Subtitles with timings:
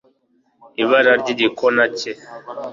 [0.83, 2.11] Ibara ryigikona cye